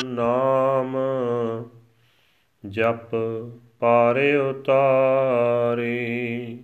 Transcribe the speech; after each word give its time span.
ਨਾਮ 0.05 0.97
ਜਪ 2.69 3.15
ਪਾਰੇ 3.79 4.35
ਉਤਾਰੀ। 4.35 6.59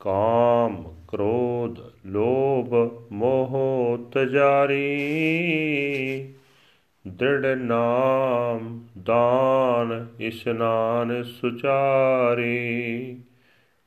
ਕਾਮ 0.00 1.04
ਕ੍ਰੋਧ 1.08 1.87
ਲੋਭ 2.08 2.74
ਮੋਹ 3.12 3.58
ਤਜਾਰੀ 4.12 4.98
ਦ੍ਰਿੜ 7.08 7.46
ਨਾਮ 7.46 8.84
ਦਾਨ 9.02 10.06
ਇਸ਼ਨਾਨ 10.20 11.22
ਸੁਚਾਰੀ। 11.22 13.16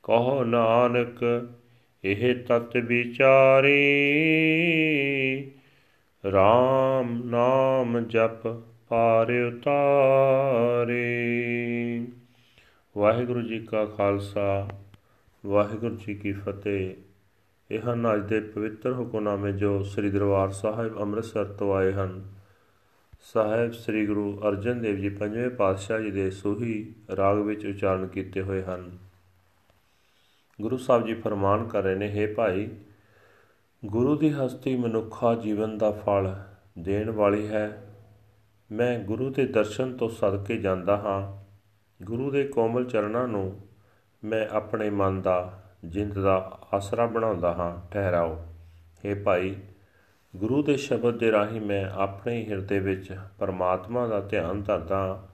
ਕਹੋ 0.04 0.44
ਨਾਨਕ, 0.44 1.50
ਇਹ 2.04 2.36
ਤਤ 2.36 2.78
ਵਿਚਾਰੀ। 2.78 3.72
RAM 6.28 7.26
ਨਾਮ 7.26 8.00
ਜਪ 8.00 8.48
ਪਾਰ 8.90 9.31
ਉਤਾਰੇ। 9.31 11.02
ਵਾਹਿਗੁਰੂ 12.98 13.42
ਜੀ 13.42 13.60
ਕਾ 13.60 13.86
ਖਾਲਸਾ, 13.86 14.70
ਵਾਹਿਗੁਰੂ 15.46 15.96
ਜੀ 15.96 16.16
ਕੀ 16.16 16.31
ਫਤਿਹ। 16.31 16.94
ਇਹ 17.72 17.80
ਹਨ 17.80 18.14
ਅੱਜ 18.14 18.30
ਦੇ 18.30 18.40
ਪਵਿੱਤਰ 18.40 18.94
ਹੁਕਮਨਾਮੇ 18.94 19.52
ਜੋ 19.52 19.84
ਸ੍ਰੀ 19.84 20.09
ਦਰਬਾਰ 20.09 20.50
ਸਾਹਿਬ 20.50 21.00
ਅੰਮ੍ਰਿਤਸਰ 21.00 21.46
ਤੋਂ 21.46 21.76
ਆਏ 21.76 21.94
ਹਨ। 21.94 22.34
ਸਾਹਿਬ 23.22 23.72
ਸ੍ਰੀ 23.72 24.06
ਗੁਰੂ 24.06 24.42
ਅਰਜਨ 24.48 24.82
ਦੇਵ 24.82 24.96
ਜੀ 24.96 25.09
ਪੰਜਵੇਂ 25.09 25.50
ਪਾਤਸ਼ਾਹ 25.50 26.00
ਜੀ 26.00 26.12
ਦੇ 26.12 26.31
ਸੋਹੀ 26.31 26.96
ਰਾਗ 27.16 27.38
ਵਿੱਚ 27.38 27.66
ਉਚਾਰਨ 27.66 28.08
ਕੀਤੇ 28.08 28.42
ਹੋਏ 28.42 28.64
ਹਨ। 28.64 28.98
ਗੁਰੂ 30.62 30.78
ਸਾਹਿਬ 30.78 31.06
ਜੀ 31.06 31.14
ਫਰਮਾਨ 31.14 31.68
ਕਰ 31.68 31.84
ਰਹੇ 31.84 31.96
ਨੇ 31.96 32.26
हे 32.26 32.36
ਭਾਈ, 32.36 32.70
ਗੁਰੂ 33.86 34.16
ਦੀ 34.16 34.30
ਹਸਤੀ 34.30 34.76
ਮਨੁੱਖਾ 34.76 35.36
ਜੀਵਨ 35.36 35.78
ਦਾ 35.78 35.92
ਫਲ 35.92 36.36
ਦੇਣ 36.80 37.10
ਵਾਲੀ 37.10 37.48
ਹੈ। 37.48 37.96
ਮੈਂ 38.72 39.00
ਗੁਰੂ 39.00 39.30
ਦੇ 39.30 39.46
ਦਰਸ਼ਨ 39.46 39.98
ਤੋਂ 39.98 40.10
ਸਦਕੇ 40.10 40.58
ਜਾਂਦਾ 40.58 40.98
ਹਾਂ। 40.98 41.42
ਗੁਰੂ 42.06 42.31
ਦੇ 42.31 42.44
ਕੋਮਲ 42.44 42.86
ਚਰਨਾਂ 42.86 43.28
ਨੂੰ 43.28 43.60
ਮੈਂ 44.24 44.48
ਆਪਣੇ 44.48 44.90
ਮਨ 44.90 45.22
ਦਾ 45.22 45.58
ਜਿੰਦ 45.86 46.19
ਦਾ 46.19 46.59
ਆਸਰਾ 46.74 47.06
ਬਣਾਉਂਦਾ 47.06 47.53
ਹਾਂ, 47.53 47.94
ਠਹਿਰਾਓ। 47.94 48.42
हे 49.06 49.19
ਭਾਈ, 49.24 49.56
ਗੁਰੂ 50.36 50.64
ਦੇ 50.64 50.78
ਸ਼ਬਦ 50.78 51.18
ਦੇ 51.18 51.31
ਰਾਹੀਂ 51.31 51.62
ਮੈਂ 51.62 51.86
ਆਪਣੇ 51.86 52.46
ਹਿਰਦੇ 52.46 52.80
ਵਿੱਚ 52.80 53.18
ਪਰਮਾਤਮਾ 53.40 54.08
ਦਾ 54.08 54.19
ਧਿਆਨ 54.19 54.64
ਧਰਦਾ 54.64 55.28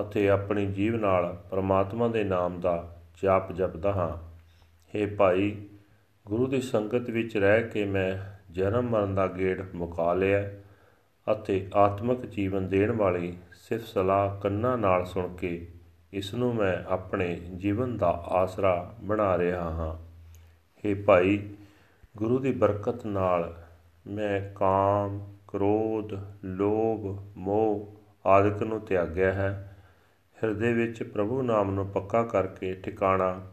ਅਤੇ 0.00 0.30
ਆਪਣੀ 0.30 0.66
ਜੀਵ 0.66 0.96
ਨਾਲ 0.96 1.42
ਪਰਮਾਤਮਾ 1.50 2.08
ਦੇ 2.08 2.24
ਨਾਮ 2.24 2.60
ਦਾ 2.60 2.96
ਜਾਪ 3.22 3.52
ਜਪਦਾ 3.52 3.92
ਹਾਂ। 3.92 4.32
हे 4.94 5.10
ਭਾਈ, 5.16 5.68
ਗੁਰੂ 6.26 6.46
ਦੀ 6.46 6.60
ਸੰਗਤ 6.60 7.10
ਵਿੱਚ 7.10 7.36
ਰਹਿ 7.36 7.62
ਕੇ 7.62 7.84
ਮੈਂ 7.84 8.42
ਜਨਮ 8.52 8.90
ਮਰਨ 8.90 9.14
ਦਾ 9.14 9.26
ਗੇੜ 9.26 9.62
ਮੁਕਾ 9.74 10.14
ਲਿਆ 10.14 10.50
ਅਤੇ 11.32 11.68
ਆਤਮਿਕ 11.74 12.26
ਜੀਵਨ 12.26 12.68
ਦੇਣ 12.68 12.92
ਵਾਲੀ 12.92 13.36
ਸਿਫਤ 13.52 13.86
ਸਲਾਹ 13.86 14.40
ਕੰਨਾਂ 14.40 14.78
ਨਾਲ 14.78 15.04
ਸੁਣ 15.04 15.36
ਕੇ 15.36 15.71
ਇਸ 16.12 16.34
ਨੂੰ 16.34 16.54
ਮੈਂ 16.54 16.84
ਆਪਣੇ 16.86 17.36
ਜੀਵਨ 17.36 17.98
ਦਾ 17.98 18.24
ਆਸਰਾ 18.26 18.94
ਬਣਾ 19.02 19.38
ਰਿਹਾ 19.38 19.62
ਹਾਂ। 19.62 20.12
हे 20.84 20.98
ਭਾਈ, 21.06 21.48
ਗੁਰੂ 22.16 22.38
ਦੀ 22.38 22.52
ਬਰਕਤ 22.52 23.06
ਨਾਲ 23.06 23.62
ਮੈਂ 24.06 24.54
ਕਾਮ, 24.54 25.36
ਕ੍ਰੋਧ, 25.48 26.12
ਲੋਭ, 26.44 27.18
ਮੋਹ 27.36 28.00
ਆਦਿਕ 28.26 28.62
ਨੂੰ 28.62 28.80
ਤਿਆਗਿਆ 28.80 29.32
ਹੈ। 29.32 29.76
ਹਿਰਦੇ 30.44 30.72
ਵਿੱਚ 30.72 31.02
ਪ੍ਰਭੂ 31.02 31.42
ਨਾਮ 31.42 31.70
ਨੂੰ 31.70 31.86
ਪੱਕਾ 31.86 32.22
ਕਰਕੇ 32.22 32.74
ਟਿਕਾਣਾ 32.74 33.50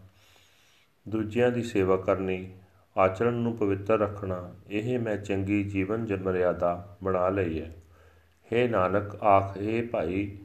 ਦੂਜਿਆਂ 1.08 1.52
ਦੀ 1.52 1.64
ਸੇਵਾ 1.64 1.98
ਕਰਨੀ, 1.98 2.52
ਆਚਰਣ 2.98 3.34
ਨੂੰ 3.34 3.58
ਪਵਿੱਤਰ 3.58 4.00
ਰੱਖਣਾ, 4.00 4.54
ਇਹ 4.70 5.00
ਮੈਂ 5.00 5.18
ਚੰਗੀ 5.18 5.64
ਜੀਵਨ 5.64 6.06
ਜਨਮਰਿਆਦਾ 6.06 6.98
ਬਣਾ 7.04 7.30
ਲਈ 7.30 7.62
ਹੈ। 7.62 7.76
हे 8.54 8.70
ਨਾਨਕ, 8.70 9.24
ਆਖੇ 9.24 9.82
ਭਾਈ 9.82 10.38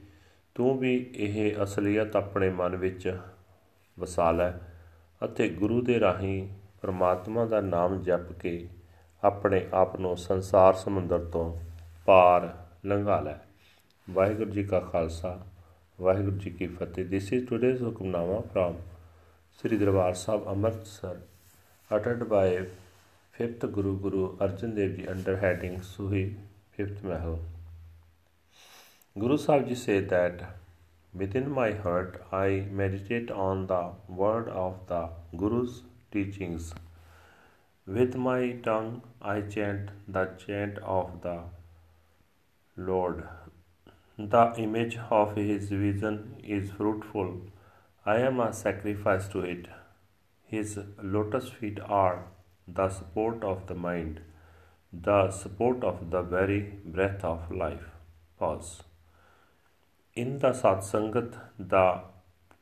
ਤੂੰ 0.54 0.78
ਵੀ 0.78 1.10
ਇਹ 1.14 1.62
ਅਸਲੀਅਤ 1.62 2.16
ਆਪਣੇ 2.16 2.50
ਮਨ 2.50 2.76
ਵਿੱਚ 2.76 3.18
ਵਸਾ 3.98 4.30
ਲੈ 4.30 4.52
ਅਤੇ 5.24 5.48
ਗੁਰੂ 5.48 5.82
ਦੇ 5.82 6.00
ਰਾਹੀਂ 6.00 6.48
ਪਰਮਾਤਮਾ 6.82 7.44
ਦਾ 7.44 7.60
ਨਾਮ 7.60 8.02
ਜਪ 8.02 8.32
ਕੇ 8.32 8.68
ਆਪਣੇ 9.24 9.66
ਆਪ 9.72 10.00
ਨੂੰ 10.00 10.16
ਸੰਸਾਰ 10.16 10.74
ਸਮੁੰਦਰ 10.74 11.24
ਤੋਂ 11.24 11.60
ਪਾਰ 12.06 12.64
ਲੰਘਾ 12.86 13.20
ਲੈ 13.20 13.34
ਵਾਹਿਗੁਰੂ 14.10 14.50
ਜੀ 14.50 14.64
ਕਾ 14.64 14.80
ਖਾਲਸਾ, 14.80 15.46
ਵਾਹਿਗੁਰੂ 16.00 16.36
ਜੀ 16.36 16.50
ਕੀ 16.50 16.66
ਫਤਿਹ 16.66 17.08
this 17.08 17.32
is 17.32 17.48
today's 17.48 17.82
hukamnama 17.82 18.40
from 18.40 18.74
Sri 19.58 19.78
Darbar 19.78 20.12
Sahib 20.12 20.48
Amritsar 20.48 21.16
uttered 21.90 22.28
by 22.28 22.66
5th 23.34 23.72
Guru 23.72 23.98
Guru 24.00 24.36
Arjan 24.38 24.74
Dev 24.74 24.96
Ji 24.96 25.06
under 25.06 25.36
heading 25.36 25.80
Suhi 25.80 26.34
5th 26.78 27.02
Mahal. 27.04 27.53
Guru 29.16 29.36
Sahib 29.38 29.68
Ji 29.68 29.76
said 29.76 30.08
that 30.10 30.40
within 31.14 31.48
my 31.48 31.70
heart 31.82 32.20
I 32.32 32.66
meditate 32.78 33.30
on 33.30 33.68
the 33.68 33.82
word 34.08 34.48
of 34.48 34.78
the 34.88 35.02
Guru's 35.36 35.82
teachings. 36.10 36.74
With 37.86 38.16
my 38.16 38.38
tongue 38.64 39.02
I 39.22 39.42
chant 39.42 39.92
the 40.08 40.24
chant 40.44 40.78
of 40.78 41.20
the 41.22 41.36
Lord. 42.76 43.28
The 44.18 44.52
image 44.58 44.96
of 45.18 45.36
his 45.36 45.68
vision 45.68 46.16
is 46.42 46.72
fruitful 46.72 47.36
I 48.04 48.16
am 48.30 48.40
a 48.40 48.52
sacrifice 48.52 49.28
to 49.28 49.42
it. 49.50 49.68
His 50.42 50.78
lotus 51.02 51.50
feet 51.50 51.78
are 52.00 52.26
the 52.66 52.88
support 52.88 53.44
of 53.44 53.68
the 53.68 53.76
mind, 53.76 54.20
the 54.92 55.30
support 55.30 55.84
of 55.84 56.10
the 56.10 56.22
very 56.22 56.60
breath 56.84 57.24
of 57.24 57.52
life. 57.52 57.86
Pause. 58.40 58.82
In 60.16 60.38
the 60.38 60.52
Satsangat, 60.52 61.36
the 61.58 62.00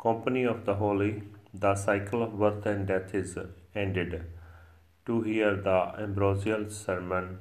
company 0.03 0.45
of 0.45 0.65
the 0.65 0.77
holy, 0.77 1.23
the 1.53 1.75
cycle 1.75 2.23
of 2.23 2.39
birth 2.39 2.65
and 2.65 2.87
death 2.87 3.15
is 3.15 3.37
ended. 3.75 4.25
To 5.05 5.21
hear 5.21 5.57
the 5.57 5.93
ambrosial 5.99 6.71
sermon 6.71 7.41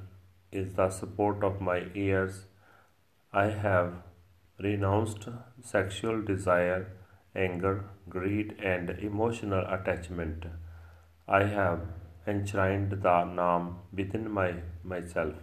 is 0.51 0.73
the 0.73 0.89
support 0.89 1.45
of 1.45 1.61
my 1.61 1.85
ears. 1.95 2.43
I 3.31 3.51
have 3.51 3.93
renounced 4.59 5.29
sexual 5.63 6.21
desire, 6.21 6.91
anger, 7.33 7.85
greed, 8.09 8.57
and 8.61 8.89
emotional 8.89 9.65
attachment. 9.65 10.43
I 11.25 11.45
have 11.45 11.85
enshrined 12.27 12.91
the 12.91 12.97
Naam 13.37 13.75
within 13.93 14.29
my, 14.29 14.55
myself. 14.83 15.35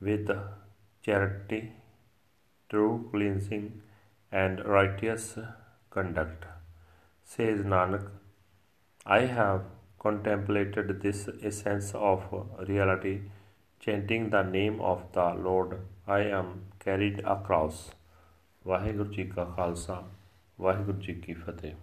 With 0.00 0.30
charity, 1.02 1.74
true 2.69 3.07
cleansing, 3.11 3.81
and 4.31 4.65
righteous 4.65 5.37
conduct. 5.89 6.45
Says 7.23 7.59
Nanak, 7.59 8.07
I 9.05 9.21
have 9.21 9.61
contemplated 9.99 11.01
this 11.01 11.29
essence 11.41 11.93
of 11.93 12.23
reality, 12.67 13.21
chanting 13.79 14.29
the 14.29 14.43
name 14.43 14.79
of 14.81 15.03
the 15.13 15.33
Lord. 15.33 15.79
I 16.07 16.21
am 16.39 16.53
carried 16.79 17.21
across. 17.35 17.83
Waheguru 18.67 19.11
ji 19.11 19.23
ਕਾ 19.23 19.43
ਖਾਲਸਾ 19.45 20.03
ਵਾਹਿਗੁਰੂ 20.61 20.99
ਜੀ 21.01 21.13
ਕੀ 21.13 21.33
ਫਤਿਹ 21.33 21.73